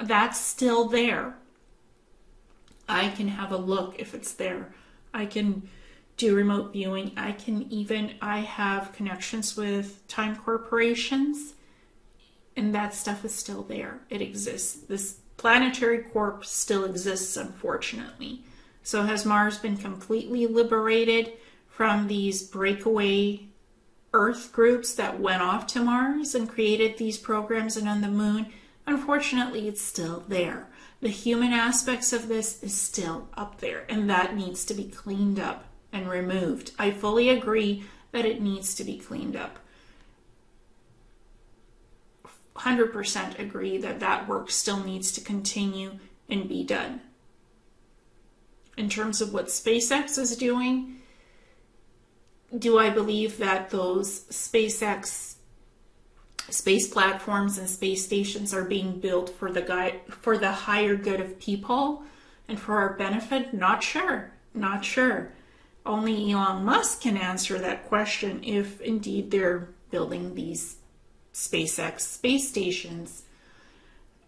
that's 0.03 0.41
still 0.41 0.89
there. 0.89 1.35
I 2.89 3.11
can 3.11 3.29
have 3.29 3.53
a 3.53 3.57
look 3.57 3.97
if 3.99 4.15
it's 4.15 4.33
there. 4.33 4.75
I 5.13 5.27
can 5.27 5.69
do 6.17 6.35
remote 6.37 6.73
viewing. 6.73 7.13
I 7.17 7.33
can 7.33 7.71
even, 7.73 8.15
I 8.21 8.41
have 8.41 8.93
connections 8.93 9.57
with 9.57 10.07
time 10.09 10.37
corporations, 10.37 11.55
and 12.57 12.75
that 12.75 12.95
stuff 12.95 13.25
is 13.25 13.35
still 13.35 13.63
there. 13.63 14.01
It 14.11 14.21
exists. 14.21 14.75
This 14.75 15.19
planetary 15.37 15.99
corp 15.99 16.45
still 16.45 16.85
exists, 16.85 17.37
unfortunately. 17.37 18.45
So, 18.83 19.03
has 19.03 19.25
Mars 19.25 19.59
been 19.59 19.77
completely 19.77 20.47
liberated 20.47 21.33
from 21.69 22.07
these 22.07 22.43
breakaway 22.43 23.47
Earth 24.13 24.53
groups 24.53 24.95
that 24.95 25.19
went 25.19 25.43
off 25.43 25.67
to 25.69 25.83
Mars 25.83 26.37
and 26.37 26.49
created 26.49 26.99
these 26.99 27.19
programs 27.19 27.77
and 27.77 27.89
on 27.89 28.01
the 28.01 28.09
moon? 28.09 28.53
Unfortunately, 28.87 29.67
it's 29.69 29.81
still 29.81 30.25
there. 30.29 30.69
The 31.01 31.09
human 31.09 31.53
aspects 31.53 32.13
of 32.13 32.29
this 32.29 32.63
is 32.63 32.75
still 32.75 33.29
up 33.35 33.61
there, 33.61 33.85
and 33.89 34.09
that 34.09 34.37
needs 34.37 34.65
to 34.67 34.75
be 34.75 34.85
cleaned 34.85 35.39
up 35.39 35.65
and 35.93 36.09
removed. 36.09 36.73
I 36.79 36.91
fully 36.91 37.29
agree 37.29 37.85
that 38.13 38.25
it 38.25 38.41
needs 38.41 38.75
to 38.77 38.85
be 38.85 38.99
cleaned 38.99 39.37
up. 39.37 39.59
100% 42.57 43.39
agree 43.39 43.79
that 43.79 44.01
that 44.01 44.29
work 44.29 44.51
still 44.51 44.81
needs 44.81 45.13
to 45.13 45.21
continue 45.21 45.99
and 46.29 46.49
be 46.49 46.63
done. 46.63 47.01
In 48.77 48.89
terms 48.89 49.21
of 49.21 49.33
what 49.33 49.47
SpaceX 49.47 50.19
is 50.19 50.37
doing, 50.37 51.01
do 52.57 52.79
I 52.79 52.91
believe 52.91 53.39
that 53.39 53.71
those 53.71 54.21
SpaceX 54.31 55.34
space 56.51 56.89
platforms 56.89 57.59
and 57.59 57.69
space 57.69 58.05
stations 58.05 58.53
are 58.55 58.65
being 58.65 59.01
built 59.01 59.31
for 59.31 59.51
the 59.51 59.63
guy 59.63 60.01
for 60.09 60.39
the 60.39 60.53
higher 60.53 60.97
good 60.97 61.21
of 61.21 61.39
people 61.39 62.03
and 62.49 62.59
for 62.59 62.79
our 62.79 62.95
benefit? 62.95 63.55
Not 63.55 63.83
sure. 63.83 64.33
Not 64.55 64.85
sure. 64.85 65.33
Only 65.85 66.33
Elon 66.33 66.65
Musk 66.65 67.03
can 67.03 67.17
answer 67.17 67.59
that 67.59 67.87
question 67.87 68.43
if 68.43 68.81
indeed 68.81 69.31
they're 69.31 69.69
building 69.91 70.35
these 70.35 70.77
SpaceX 71.35 72.01
space 72.01 72.49
stations 72.49 73.24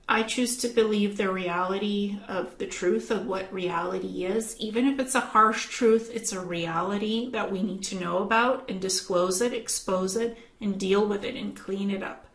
I 0.09 0.23
choose 0.23 0.57
to 0.59 0.69
believe 0.69 1.17
the 1.17 1.33
reality 1.33 2.19
of 2.29 2.59
the 2.59 2.67
truth 2.67 3.11
of 3.11 3.27
what 3.27 3.53
reality 3.53 4.25
is. 4.25 4.57
Even 4.61 4.87
if 4.87 5.01
it's 5.01 5.17
a 5.17 5.21
harsh 5.21 5.67
truth, 5.67 6.13
it's 6.15 6.33
a 6.33 6.41
reality 6.41 7.29
that 7.33 7.51
we 7.51 7.63
need 7.63 7.83
to 7.85 7.99
know 7.99 8.19
about 8.19 8.71
and 8.71 8.81
disclose 8.81 9.41
it, 9.41 9.53
expose 9.53 10.17
it, 10.17 10.39
and 10.61 10.79
deal 10.79 11.05
with 11.05 11.25
it 11.25 11.35
and 11.35 11.57
clean 11.57 11.91
it 11.91 12.05
up. 12.05 12.29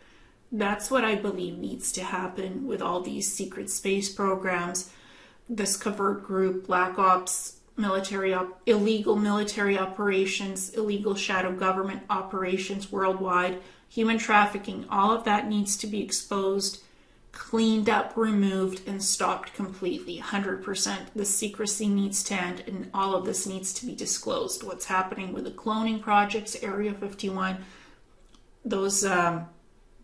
That's 0.52 0.92
what 0.92 1.06
I 1.06 1.16
believe 1.16 1.58
needs 1.58 1.94
to 1.94 2.04
happen 2.04 2.68
with 2.68 2.82
all 2.82 3.02
these 3.02 3.32
secret 3.32 3.70
space 3.70 4.14
programs, 4.14 4.92
this 5.48 5.78
covert 5.78 6.24
group, 6.24 6.68
Black 6.68 7.00
Ops 7.00 7.58
military 7.78 8.34
op- 8.34 8.62
illegal 8.66 9.16
military 9.16 9.78
operations, 9.78 10.72
illegal 10.72 11.16
shadow 11.16 11.54
government 11.54 12.04
operations 12.10 12.92
worldwide, 12.92 13.62
human 13.88 14.18
trafficking, 14.18 14.86
all 14.90 15.12
of 15.12 15.24
that 15.24 15.48
needs 15.48 15.78
to 15.78 15.88
be 15.88 16.04
exposed, 16.04 16.84
cleaned 17.32 17.90
up, 17.90 18.16
removed, 18.16 18.88
and 18.88 19.02
stopped 19.02 19.54
completely. 19.54 20.20
100%. 20.20 20.98
The 21.16 21.26
secrecy 21.26 21.88
needs 21.88 22.24
to 22.24 22.36
end, 22.36 22.64
and 22.68 22.90
all 22.94 23.16
of 23.16 23.26
this 23.26 23.48
needs 23.48 23.74
to 23.74 23.86
be 23.86 23.96
disclosed. 23.96 24.64
What's 24.64 24.86
happening 24.86 25.34
with 25.34 25.46
the 25.46 25.52
cloning 25.52 26.02
projects, 26.02 26.62
Area 26.62 26.94
51, 26.94 27.64
those 28.66 29.06
um, 29.06 29.48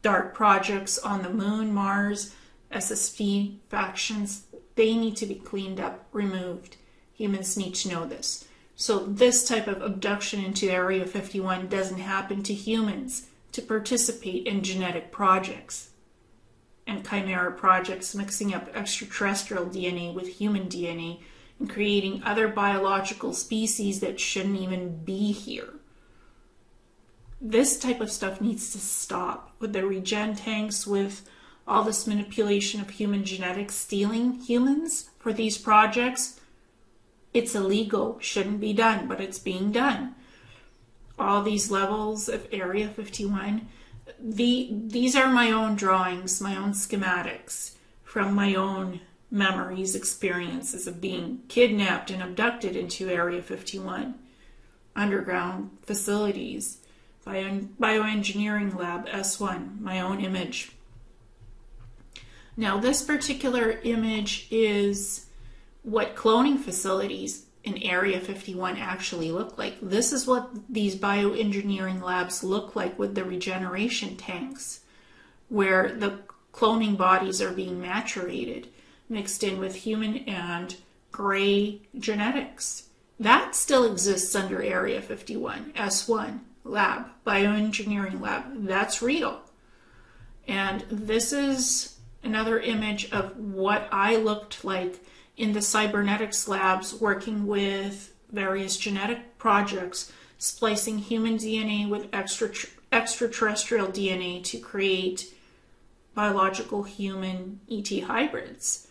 dark 0.02 0.34
projects 0.34 0.98
on 0.98 1.22
the 1.22 1.30
moon, 1.30 1.74
Mars, 1.74 2.34
SSP 2.72 3.58
factions, 3.70 4.46
they 4.76 4.96
need 4.96 5.16
to 5.18 5.26
be 5.26 5.36
cleaned 5.36 5.80
up, 5.80 6.08
removed. 6.12 6.78
Humans 7.14 7.58
need 7.58 7.76
to 7.76 7.90
know 7.90 8.06
this. 8.06 8.48
So, 8.76 9.00
this 9.00 9.48
type 9.48 9.68
of 9.68 9.82
abduction 9.82 10.44
into 10.44 10.70
Area 10.70 11.06
51 11.06 11.68
doesn't 11.68 11.98
happen 11.98 12.44
to 12.44 12.54
humans 12.54 13.28
to 13.54 13.62
participate 13.62 14.46
in 14.46 14.62
genetic 14.62 15.12
projects 15.12 15.90
and 16.88 17.08
chimera 17.08 17.52
projects, 17.52 18.16
mixing 18.16 18.54
up 18.54 18.76
extraterrestrial 18.76 19.66
DNA 19.66 20.14
with 20.14 20.40
human 20.40 20.68
DNA 20.68 21.20
and 21.60 21.70
creating 21.70 22.24
other 22.24 22.48
biological 22.48 23.34
species 23.34 24.00
that 24.00 24.20
shouldn't 24.20 24.60
even 24.60 25.04
be 25.04 25.32
here. 25.32 25.74
This 27.40 27.78
type 27.78 28.02
of 28.02 28.12
stuff 28.12 28.42
needs 28.42 28.72
to 28.72 28.80
stop 28.80 29.52
with 29.60 29.74
the 29.74 29.86
regen 29.86 30.36
tanks, 30.36 30.88
with 30.88 31.30
all 31.68 31.84
this 31.84 32.08
manipulation 32.08 32.82
of 32.82 32.90
human 32.90 33.26
genetics, 33.26 33.76
stealing 33.76 34.40
humans 34.40 35.10
for 35.20 35.34
these 35.34 35.58
projects 35.58 36.40
it's 37.38 37.54
illegal, 37.54 38.18
shouldn't 38.20 38.60
be 38.60 38.74
done, 38.74 39.08
but 39.08 39.22
it's 39.22 39.38
being 39.38 39.72
done. 39.72 40.16
All 41.20 41.44
these 41.44 41.70
levels 41.70 42.28
of 42.28 42.48
Area 42.52 42.88
51, 42.88 43.68
the, 44.20 44.70
these 44.72 45.16
are 45.16 45.28
my 45.28 45.52
own 45.52 45.76
drawings, 45.76 46.42
my 46.42 46.56
own 46.56 46.72
schematics 46.72 47.74
from 48.04 48.34
my 48.34 48.56
own 48.56 49.02
memories, 49.30 49.96
experiences 49.96 50.88
of 50.88 51.02
being 51.02 51.42
kidnapped 51.48 52.10
and 52.10 52.24
abducted 52.24 52.76
into 52.76 53.10
Area 53.10 53.42
51, 53.42 54.16
underground 54.96 55.78
facilities, 55.84 56.78
bio, 57.26 57.60
bioengineering 57.80 58.76
lab 58.76 59.08
S1, 59.08 59.80
my 59.82 60.00
own 60.00 60.22
image. 60.22 60.72
Now, 62.56 62.80
this 62.80 63.04
particular 63.04 63.80
image 63.84 64.48
is 64.50 65.28
what 65.84 66.16
cloning 66.16 66.58
facilities 66.60 67.47
in 67.68 67.84
Area 67.84 68.20
51 68.20 68.78
actually 68.78 69.32
look 69.32 69.58
like. 69.58 69.78
This 69.82 70.14
is 70.14 70.26
what 70.26 70.50
these 70.70 70.96
bioengineering 70.96 72.02
labs 72.02 72.44
look 72.44 72.76
like 72.76 72.98
with 72.98 73.14
the 73.14 73.26
regeneration 73.26 74.16
tanks, 74.16 74.80
where 75.50 75.94
the 75.94 76.20
cloning 76.54 76.98
bodies 76.98 77.42
are 77.42 77.52
being 77.52 77.82
maturated, 77.82 78.68
mixed 79.10 79.44
in 79.44 79.60
with 79.60 79.76
human 79.76 80.18
and 80.20 80.78
gray 81.12 81.82
genetics. 82.00 82.90
That 83.20 83.54
still 83.54 83.92
exists 83.92 84.34
under 84.34 84.62
Area 84.62 85.02
51, 85.02 85.74
S1 85.76 86.40
lab, 86.64 87.08
bioengineering 87.26 88.22
lab. 88.22 88.66
That's 88.66 89.02
real. 89.02 89.42
And 90.48 90.86
this 90.90 91.34
is 91.34 91.98
another 92.24 92.60
image 92.60 93.12
of 93.12 93.38
what 93.38 93.88
I 93.92 94.16
looked 94.16 94.64
like 94.64 95.04
in 95.38 95.54
the 95.54 95.62
cybernetics 95.62 96.48
labs 96.48 96.94
working 96.94 97.46
with 97.46 98.14
various 98.32 98.76
genetic 98.76 99.38
projects, 99.38 100.12
splicing 100.38 100.98
human 100.98 101.38
DNA 101.38 101.88
with 101.88 102.08
extra, 102.12 102.50
extraterrestrial 102.92 103.88
DNA 103.88 104.44
to 104.44 104.58
create 104.58 105.34
biological 106.16 106.84
human 106.84 107.60
ET 107.72 107.88
hybrids 108.04 108.88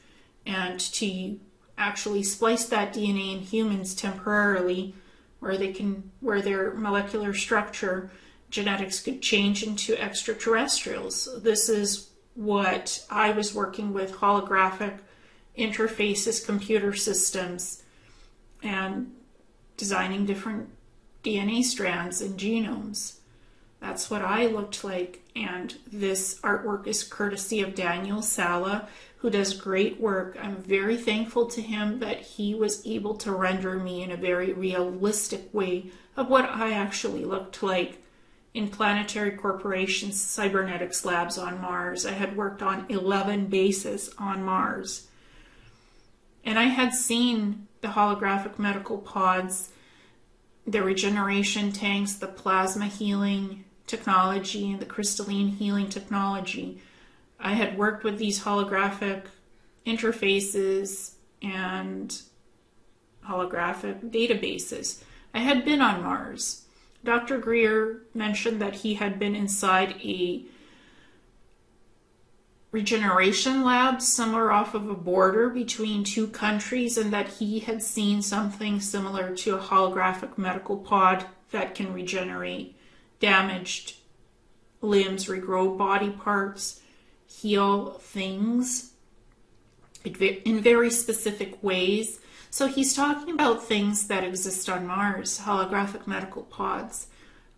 and 0.46 0.78
to 0.78 1.38
actually 1.76 2.22
splice 2.22 2.66
that 2.66 2.94
DNA 2.94 3.34
in 3.34 3.40
humans 3.40 3.94
temporarily 3.94 4.94
where 5.40 5.58
they 5.58 5.72
can 5.72 6.10
where 6.20 6.40
their 6.40 6.72
molecular 6.74 7.34
structure 7.34 8.10
genetics 8.48 9.00
could 9.00 9.20
change 9.20 9.62
into 9.62 10.00
extraterrestrials. 10.00 11.28
This 11.42 11.68
is 11.68 12.10
what 12.34 13.04
I 13.10 13.32
was 13.32 13.54
working 13.54 13.92
with 13.92 14.12
holographic 14.12 14.98
interfaces, 15.58 16.44
computer 16.44 16.94
systems, 16.94 17.82
and 18.62 19.12
designing 19.76 20.26
different 20.26 20.68
DNA 21.24 21.62
strands 21.62 22.20
and 22.20 22.38
genomes. 22.38 23.16
That's 23.80 24.10
what 24.10 24.22
I 24.22 24.46
looked 24.46 24.84
like. 24.84 25.22
And 25.34 25.74
this 25.90 26.40
artwork 26.40 26.86
is 26.86 27.04
courtesy 27.04 27.60
of 27.60 27.74
Daniel 27.74 28.22
Sala, 28.22 28.88
who 29.18 29.30
does 29.30 29.54
great 29.54 30.00
work. 30.00 30.38
I'm 30.40 30.56
very 30.56 30.96
thankful 30.96 31.46
to 31.46 31.60
him 31.60 31.98
that 31.98 32.20
he 32.20 32.54
was 32.54 32.86
able 32.86 33.14
to 33.16 33.32
render 33.32 33.74
me 33.74 34.02
in 34.02 34.10
a 34.10 34.16
very 34.16 34.52
realistic 34.52 35.52
way 35.52 35.90
of 36.16 36.28
what 36.28 36.48
I 36.48 36.72
actually 36.72 37.24
looked 37.24 37.62
like 37.62 38.02
in 38.54 38.68
Planetary 38.68 39.32
Corporation's 39.32 40.20
cybernetics 40.20 41.04
labs 41.04 41.36
on 41.36 41.60
Mars. 41.60 42.06
I 42.06 42.12
had 42.12 42.36
worked 42.36 42.62
on 42.62 42.86
11 42.88 43.46
bases 43.46 44.10
on 44.18 44.42
Mars. 44.42 45.08
And 46.46 46.60
I 46.60 46.64
had 46.64 46.94
seen 46.94 47.66
the 47.80 47.88
holographic 47.88 48.56
medical 48.58 48.98
pods, 48.98 49.70
the 50.64 50.82
regeneration 50.82 51.72
tanks, 51.72 52.14
the 52.14 52.28
plasma 52.28 52.86
healing 52.86 53.64
technology, 53.88 54.70
and 54.70 54.80
the 54.80 54.86
crystalline 54.86 55.48
healing 55.48 55.88
technology. 55.88 56.80
I 57.40 57.54
had 57.54 57.76
worked 57.76 58.04
with 58.04 58.18
these 58.18 58.44
holographic 58.44 59.24
interfaces 59.84 61.14
and 61.42 62.22
holographic 63.28 64.10
databases. 64.10 65.02
I 65.34 65.40
had 65.40 65.64
been 65.64 65.80
on 65.80 66.02
Mars. 66.02 66.62
Dr. 67.04 67.38
Greer 67.38 68.02
mentioned 68.14 68.60
that 68.60 68.74
he 68.74 68.94
had 68.94 69.18
been 69.18 69.34
inside 69.34 69.96
a 70.02 70.44
regeneration 72.76 73.64
lab 73.64 74.02
somewhere 74.02 74.52
off 74.52 74.74
of 74.74 74.86
a 74.90 74.94
border 74.94 75.48
between 75.48 76.04
two 76.04 76.28
countries 76.28 76.98
and 76.98 77.10
that 77.10 77.26
he 77.26 77.60
had 77.60 77.82
seen 77.82 78.20
something 78.20 78.78
similar 78.78 79.34
to 79.34 79.54
a 79.54 79.58
holographic 79.58 80.36
medical 80.36 80.76
pod 80.76 81.24
that 81.52 81.74
can 81.74 81.90
regenerate 81.94 82.76
damaged 83.18 83.94
limbs, 84.82 85.24
regrow 85.24 85.78
body 85.78 86.10
parts, 86.10 86.82
heal 87.26 87.92
things 87.92 88.92
in 90.04 90.60
very 90.60 90.90
specific 90.90 91.62
ways. 91.62 92.20
So 92.50 92.66
he's 92.66 92.94
talking 92.94 93.32
about 93.32 93.64
things 93.64 94.06
that 94.08 94.22
exist 94.22 94.68
on 94.68 94.86
Mars, 94.86 95.40
holographic 95.46 96.06
medical 96.06 96.42
pods. 96.42 97.06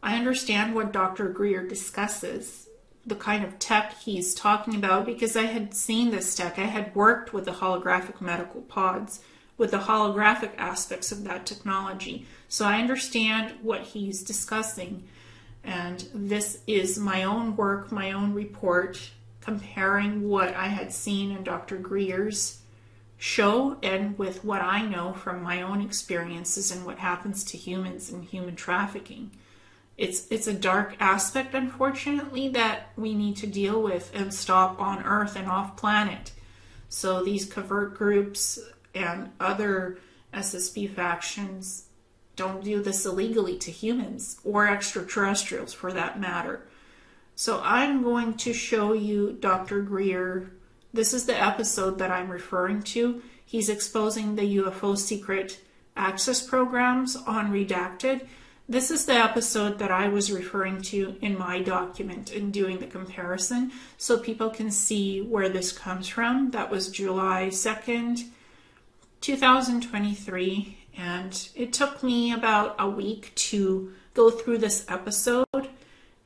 I 0.00 0.14
understand 0.14 0.76
what 0.76 0.92
Dr. 0.92 1.28
Greer 1.28 1.66
discusses 1.66 2.67
the 3.08 3.16
kind 3.16 3.44
of 3.44 3.58
tech 3.58 3.94
he's 3.98 4.34
talking 4.34 4.74
about 4.74 5.06
because 5.06 5.36
I 5.36 5.44
had 5.44 5.74
seen 5.74 6.10
this 6.10 6.34
tech. 6.34 6.58
I 6.58 6.64
had 6.64 6.94
worked 6.94 7.32
with 7.32 7.44
the 7.44 7.52
holographic 7.52 8.20
medical 8.20 8.62
pods, 8.62 9.20
with 9.56 9.70
the 9.70 9.78
holographic 9.78 10.50
aspects 10.56 11.10
of 11.10 11.24
that 11.24 11.46
technology. 11.46 12.26
So 12.48 12.64
I 12.64 12.80
understand 12.80 13.54
what 13.62 13.82
he's 13.82 14.22
discussing. 14.22 15.04
And 15.64 16.08
this 16.14 16.60
is 16.66 16.98
my 16.98 17.24
own 17.24 17.56
work, 17.56 17.90
my 17.90 18.12
own 18.12 18.34
report, 18.34 19.10
comparing 19.40 20.28
what 20.28 20.54
I 20.54 20.68
had 20.68 20.92
seen 20.92 21.30
in 21.30 21.42
Dr. 21.42 21.76
Greer's 21.78 22.60
show 23.16 23.76
and 23.82 24.16
with 24.16 24.44
what 24.44 24.62
I 24.62 24.82
know 24.82 25.12
from 25.12 25.42
my 25.42 25.62
own 25.62 25.80
experiences 25.80 26.70
and 26.70 26.86
what 26.86 26.98
happens 26.98 27.42
to 27.44 27.56
humans 27.56 28.10
in 28.10 28.22
human 28.22 28.54
trafficking 28.54 29.32
it's 29.98 30.28
it's 30.30 30.46
a 30.46 30.54
dark 30.54 30.94
aspect 31.00 31.54
unfortunately 31.54 32.48
that 32.48 32.92
we 32.96 33.14
need 33.14 33.36
to 33.36 33.46
deal 33.48 33.82
with 33.82 34.12
and 34.14 34.32
stop 34.32 34.80
on 34.80 35.02
earth 35.02 35.34
and 35.36 35.48
off 35.48 35.76
planet. 35.76 36.32
So 36.88 37.22
these 37.22 37.44
covert 37.44 37.94
groups 37.94 38.58
and 38.94 39.30
other 39.38 39.98
ssp 40.32 40.94
factions 40.94 41.86
don't 42.36 42.62
do 42.62 42.80
this 42.82 43.04
illegally 43.04 43.58
to 43.58 43.70
humans 43.70 44.38
or 44.44 44.68
extraterrestrials 44.68 45.74
for 45.74 45.92
that 45.92 46.20
matter. 46.20 46.62
So 47.34 47.60
i'm 47.64 48.02
going 48.04 48.34
to 48.34 48.52
show 48.52 48.92
you 48.92 49.36
dr 49.40 49.82
greer. 49.82 50.52
This 50.92 51.12
is 51.12 51.26
the 51.26 51.42
episode 51.42 51.98
that 51.98 52.12
i'm 52.12 52.30
referring 52.30 52.82
to. 52.94 53.20
He's 53.44 53.68
exposing 53.68 54.36
the 54.36 54.56
ufo 54.58 54.96
secret 54.96 55.60
access 55.96 56.40
programs 56.46 57.16
on 57.16 57.52
redacted 57.52 58.28
this 58.68 58.90
is 58.90 59.06
the 59.06 59.14
episode 59.14 59.78
that 59.78 59.90
I 59.90 60.08
was 60.08 60.30
referring 60.30 60.82
to 60.82 61.16
in 61.22 61.38
my 61.38 61.60
document 61.60 62.32
and 62.32 62.52
doing 62.52 62.78
the 62.78 62.86
comparison 62.86 63.72
so 63.96 64.18
people 64.18 64.50
can 64.50 64.70
see 64.70 65.22
where 65.22 65.48
this 65.48 65.72
comes 65.72 66.06
from. 66.06 66.50
That 66.50 66.70
was 66.70 66.90
July 66.90 67.48
2nd, 67.50 68.28
2023, 69.22 70.78
and 70.98 71.48
it 71.54 71.72
took 71.72 72.02
me 72.02 72.32
about 72.32 72.76
a 72.78 72.88
week 72.88 73.32
to 73.36 73.92
go 74.12 74.30
through 74.30 74.58
this 74.58 74.84
episode 74.88 75.70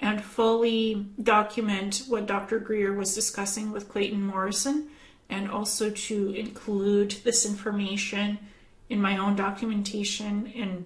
and 0.01 0.21
fully 0.21 1.07
document 1.23 2.03
what 2.09 2.27
Dr. 2.27 2.59
Greer 2.59 2.93
was 2.93 3.15
discussing 3.15 3.71
with 3.71 3.89
Clayton 3.89 4.21
Morrison, 4.21 4.89
and 5.31 5.49
also 5.49 5.91
to 5.91 6.31
include 6.35 7.13
this 7.23 7.47
information 7.47 8.39
in 8.91 9.01
my 9.01 9.17
own 9.17 9.37
documentation 9.37 10.53
and 10.57 10.85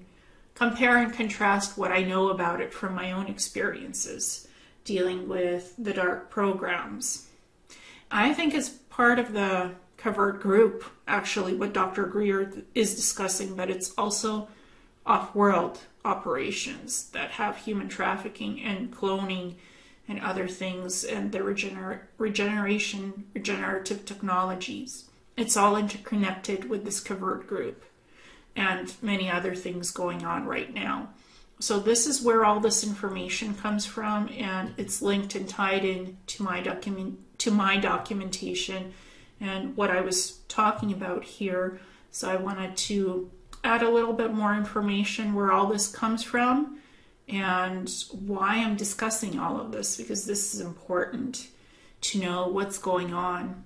compare 0.56 0.96
and 0.96 1.12
contrast 1.12 1.76
what 1.76 1.92
I 1.92 2.02
know 2.02 2.30
about 2.30 2.60
it 2.60 2.72
from 2.72 2.94
my 2.94 3.12
own 3.12 3.28
experiences 3.28 4.48
dealing 4.84 5.28
with 5.28 5.74
the 5.78 5.92
dark 5.92 6.30
programs. 6.30 7.28
I 8.10 8.32
think 8.32 8.54
it's 8.54 8.70
part 8.70 9.18
of 9.18 9.32
the 9.32 9.72
covert 9.98 10.40
group, 10.40 10.84
actually, 11.06 11.54
what 11.54 11.74
Dr. 11.74 12.06
Greer 12.06 12.52
is 12.74 12.94
discussing, 12.94 13.54
but 13.54 13.68
it's 13.68 13.92
also 13.98 14.48
off 15.04 15.34
world 15.34 15.80
operations 16.04 17.10
that 17.10 17.32
have 17.32 17.58
human 17.58 17.88
trafficking 17.88 18.62
and 18.62 18.90
cloning 18.90 19.54
and 20.08 20.20
other 20.20 20.48
things 20.48 21.04
and 21.04 21.32
the 21.32 21.40
regener- 21.40 22.00
regeneration, 22.16 23.24
regenerative 23.34 24.04
technologies. 24.06 25.10
It's 25.36 25.56
all 25.56 25.76
interconnected 25.76 26.70
with 26.70 26.84
this 26.84 27.00
covert 27.00 27.46
group 27.46 27.84
and 28.56 28.92
many 29.02 29.30
other 29.30 29.54
things 29.54 29.90
going 29.90 30.24
on 30.24 30.46
right 30.46 30.72
now. 30.74 31.10
So 31.60 31.78
this 31.78 32.06
is 32.06 32.22
where 32.22 32.44
all 32.44 32.60
this 32.60 32.84
information 32.84 33.54
comes 33.54 33.86
from, 33.86 34.28
and 34.36 34.74
it's 34.76 35.00
linked 35.00 35.34
and 35.34 35.48
tied 35.48 35.84
in 35.84 36.16
to 36.28 36.42
my 36.42 36.60
document 36.60 37.18
to 37.38 37.50
my 37.50 37.76
documentation 37.76 38.94
and 39.40 39.76
what 39.76 39.90
I 39.90 40.00
was 40.00 40.38
talking 40.48 40.92
about 40.92 41.22
here. 41.22 41.78
So 42.10 42.30
I 42.30 42.36
wanted 42.36 42.76
to 42.78 43.30
add 43.62 43.82
a 43.82 43.90
little 43.90 44.14
bit 44.14 44.32
more 44.32 44.54
information 44.54 45.34
where 45.34 45.52
all 45.52 45.66
this 45.66 45.88
comes 45.88 46.22
from 46.22 46.78
and 47.28 47.92
why 48.12 48.56
I'm 48.56 48.76
discussing 48.76 49.38
all 49.38 49.60
of 49.60 49.72
this 49.72 49.96
because 49.96 50.24
this 50.24 50.54
is 50.54 50.60
important 50.60 51.48
to 52.02 52.18
know 52.18 52.48
what's 52.48 52.78
going 52.78 53.12
on. 53.12 53.64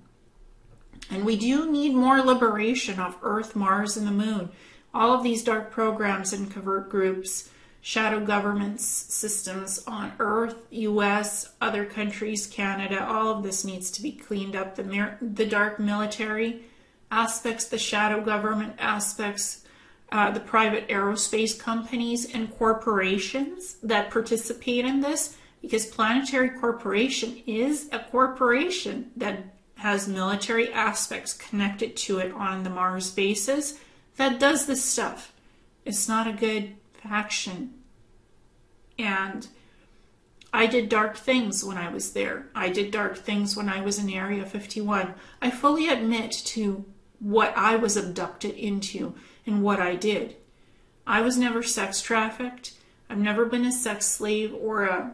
And 1.09 1.25
we 1.25 1.37
do 1.37 1.71
need 1.71 1.93
more 1.93 2.21
liberation 2.21 2.99
of 2.99 3.17
Earth, 3.21 3.55
Mars, 3.55 3.97
and 3.97 4.07
the 4.07 4.11
Moon. 4.11 4.49
All 4.93 5.13
of 5.13 5.23
these 5.23 5.43
dark 5.43 5.71
programs 5.71 6.33
and 6.33 6.51
covert 6.51 6.89
groups 6.89 7.49
shadow 7.81 8.19
governments 8.23 8.85
systems 8.85 9.83
on 9.87 10.13
earth 10.19 10.55
us 10.71 11.51
other 11.59 11.83
countries 11.83 12.45
canada 12.45 13.03
all 13.03 13.29
of 13.29 13.43
this 13.43 13.65
needs 13.65 13.89
to 13.89 14.03
be 14.03 14.11
cleaned 14.11 14.55
up. 14.55 14.75
The, 14.75 15.17
the 15.19 15.47
dark 15.47 15.79
military 15.79 16.63
aspects 17.09 17.65
the 17.65 17.79
shadow 17.79 18.21
government 18.21 18.75
aspects 18.77 19.65
uh, 20.11 20.29
the 20.29 20.39
private 20.39 20.87
aerospace 20.89 21.57
companies 21.57 22.31
and 22.33 22.55
corporations 22.57 23.77
that 23.81 24.11
participate 24.11 24.85
in 24.85 24.99
this 25.01 25.37
because 25.61 25.85
planetary 25.85 26.49
corporation 26.49 27.41
is 27.47 27.89
a 27.91 27.99
corporation 27.99 29.09
that 29.15 29.39
has 29.75 30.07
military 30.07 30.71
aspects 30.71 31.33
connected 31.33 31.95
to 31.95 32.19
it 32.19 32.31
on 32.33 32.63
the 32.63 32.69
mars 32.69 33.09
bases 33.09 33.79
that 34.21 34.39
does 34.39 34.67
this 34.67 34.85
stuff 34.85 35.33
it's 35.85 36.07
not 36.07 36.27
a 36.27 36.33
good 36.33 36.75
faction. 36.93 37.73
And 38.97 39.47
I 40.53 40.67
did 40.67 40.89
dark 40.89 41.17
things 41.17 41.63
when 41.63 41.77
I 41.77 41.91
was 41.91 42.13
there. 42.13 42.47
I 42.53 42.69
did 42.69 42.91
dark 42.91 43.17
things 43.17 43.55
when 43.55 43.69
I 43.69 43.81
was 43.81 43.97
in 43.97 44.09
Area 44.09 44.45
51. 44.45 45.15
I 45.41 45.49
fully 45.49 45.87
admit 45.87 46.31
to 46.31 46.85
what 47.19 47.53
I 47.57 47.75
was 47.77 47.97
abducted 47.97 48.55
into 48.55 49.15
and 49.45 49.63
what 49.63 49.79
I 49.79 49.95
did. 49.95 50.35
I 51.07 51.21
was 51.21 51.37
never 51.37 51.63
sex 51.63 52.01
trafficked. 52.01 52.73
I've 53.09 53.17
never 53.17 53.45
been 53.45 53.65
a 53.65 53.71
sex 53.71 54.05
slave 54.05 54.53
or 54.53 54.83
a 54.83 55.13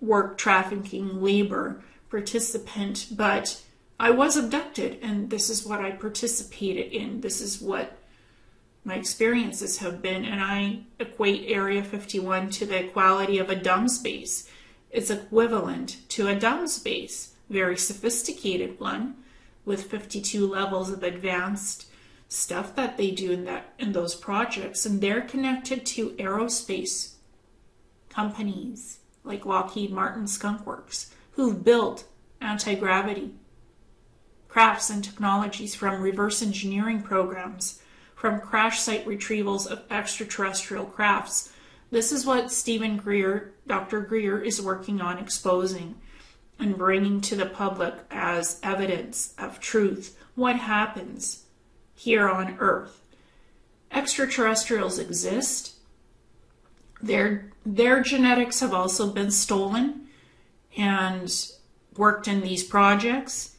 work 0.00 0.36
trafficking 0.36 1.22
labor 1.22 1.82
participant, 2.08 3.06
but 3.12 3.62
I 4.00 4.10
was 4.10 4.36
abducted, 4.36 4.98
and 5.02 5.30
this 5.30 5.48
is 5.48 5.64
what 5.64 5.80
I 5.80 5.92
participated 5.92 6.92
in. 6.92 7.20
This 7.20 7.40
is 7.40 7.60
what 7.60 7.99
my 8.84 8.94
experiences 8.94 9.78
have 9.78 10.00
been, 10.00 10.24
and 10.24 10.40
I 10.40 10.80
equate 10.98 11.50
Area 11.50 11.82
51 11.82 12.50
to 12.50 12.66
the 12.66 12.84
quality 12.84 13.38
of 13.38 13.50
a 13.50 13.54
dumb 13.54 13.88
space. 13.88 14.48
It's 14.90 15.10
equivalent 15.10 15.98
to 16.10 16.28
a 16.28 16.38
dumb 16.38 16.66
space, 16.66 17.34
very 17.48 17.76
sophisticated 17.76 18.80
one, 18.80 19.16
with 19.64 19.90
52 19.90 20.46
levels 20.46 20.90
of 20.90 21.02
advanced 21.02 21.86
stuff 22.28 22.74
that 22.76 22.96
they 22.96 23.10
do 23.10 23.32
in 23.32 23.44
that 23.44 23.74
in 23.78 23.92
those 23.92 24.14
projects, 24.14 24.86
and 24.86 25.00
they're 25.00 25.20
connected 25.20 25.84
to 25.84 26.10
aerospace 26.10 27.14
companies 28.08 29.00
like 29.24 29.44
Lockheed 29.44 29.90
Martin 29.90 30.26
Skunk 30.26 30.66
Works, 30.66 31.14
who've 31.32 31.62
built 31.62 32.04
anti-gravity 32.40 33.34
crafts 34.48 34.90
and 34.90 35.04
technologies 35.04 35.74
from 35.74 36.02
reverse 36.02 36.42
engineering 36.42 37.02
programs 37.02 37.79
from 38.20 38.38
crash 38.38 38.78
site 38.78 39.06
retrievals 39.06 39.66
of 39.66 39.82
extraterrestrial 39.90 40.84
crafts. 40.84 41.50
This 41.90 42.12
is 42.12 42.26
what 42.26 42.52
Steven 42.52 42.98
Greer, 42.98 43.54
Dr. 43.66 44.02
Greer, 44.02 44.38
is 44.38 44.60
working 44.60 45.00
on 45.00 45.16
exposing 45.16 45.94
and 46.58 46.76
bringing 46.76 47.22
to 47.22 47.34
the 47.34 47.46
public 47.46 47.94
as 48.10 48.60
evidence 48.62 49.32
of 49.38 49.58
truth 49.58 50.18
what 50.34 50.56
happens 50.56 51.44
here 51.94 52.28
on 52.28 52.58
Earth. 52.60 53.00
Extraterrestrials 53.90 54.98
exist. 54.98 55.76
Their, 57.00 57.50
their 57.64 58.02
genetics 58.02 58.60
have 58.60 58.74
also 58.74 59.10
been 59.10 59.30
stolen 59.30 60.08
and 60.76 61.34
worked 61.96 62.28
in 62.28 62.42
these 62.42 62.64
projects. 62.64 63.56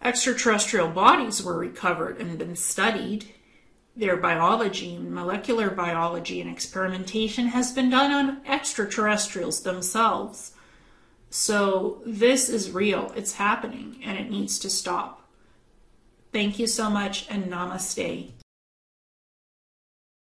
Extraterrestrial 0.00 0.88
bodies 0.88 1.42
were 1.42 1.58
recovered 1.58 2.18
and 2.18 2.38
been 2.38 2.56
studied 2.56 3.34
their 4.00 4.16
biology, 4.16 4.98
molecular 4.98 5.70
biology, 5.70 6.40
and 6.40 6.50
experimentation 6.50 7.48
has 7.48 7.70
been 7.70 7.90
done 7.90 8.10
on 8.10 8.40
extraterrestrials 8.46 9.62
themselves. 9.62 10.52
So 11.28 12.02
this 12.06 12.48
is 12.48 12.72
real, 12.72 13.12
it's 13.14 13.34
happening, 13.34 14.00
and 14.02 14.18
it 14.18 14.30
needs 14.30 14.58
to 14.60 14.70
stop. 14.70 15.28
Thank 16.32 16.58
you 16.58 16.66
so 16.66 16.88
much, 16.88 17.26
and 17.28 17.44
namaste. 17.44 18.30